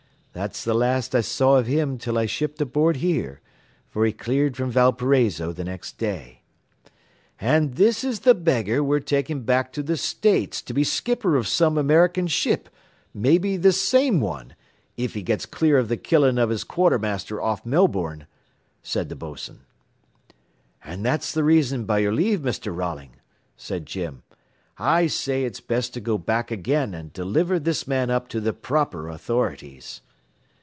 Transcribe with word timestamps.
That's 0.33 0.63
th' 0.63 0.67
last 0.73 1.13
I 1.13 1.19
saw 1.19 1.57
av 1.57 1.67
him 1.67 1.91
until 1.91 2.17
I 2.17 2.25
shipped 2.25 2.61
aboard 2.61 2.95
here, 2.95 3.41
for 3.89 4.05
he 4.05 4.13
cleared 4.13 4.55
from 4.55 4.71
Valparaiso 4.71 5.51
th' 5.51 5.65
next 5.65 5.97
day." 5.97 6.43
"An' 7.41 7.71
this 7.71 8.05
is 8.05 8.21
the 8.21 8.33
beggar 8.33 8.81
we're 8.81 9.01
taking 9.01 9.41
back 9.43 9.73
to 9.73 9.83
the 9.83 9.97
States 9.97 10.61
to 10.61 10.73
be 10.73 10.85
skipper 10.85 11.35
of 11.35 11.49
some 11.49 11.77
American 11.77 12.27
ship, 12.27 12.69
maybe 13.13 13.57
this 13.57 13.81
same 13.81 14.21
one, 14.21 14.55
if 14.95 15.15
he 15.15 15.21
gets 15.21 15.45
clear 15.45 15.77
of 15.77 15.89
the 15.89 15.97
killing 15.97 16.37
of 16.37 16.49
his 16.49 16.63
quartermaster 16.63 17.41
off 17.41 17.65
Melbourne," 17.65 18.25
said 18.81 19.09
the 19.09 19.17
bos'n. 19.17 19.65
"An' 20.81 21.03
that's 21.03 21.33
the 21.33 21.43
reason, 21.43 21.83
by 21.83 21.99
your 21.99 22.13
leave, 22.13 22.39
Mr. 22.39 22.73
Rolling," 22.73 23.17
said 23.57 23.85
Jim, 23.85 24.23
"I 24.77 25.07
say 25.07 25.43
it's 25.43 25.59
best 25.59 25.93
to 25.95 25.99
go 25.99 26.17
back 26.17 26.51
again 26.51 26.93
and 26.93 27.11
deliver 27.11 27.59
this 27.59 27.85
man 27.85 28.09
up 28.09 28.29
to 28.29 28.39
the 28.39 28.53
proper 28.53 29.09
authorities." 29.09 29.99